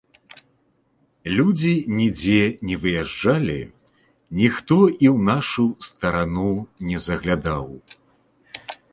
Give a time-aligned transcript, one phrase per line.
[1.39, 2.37] Людзі нідзе
[2.69, 3.57] не выязджалі,
[4.39, 6.49] ніхто і ў нашу старану
[6.89, 7.69] не заглядаў.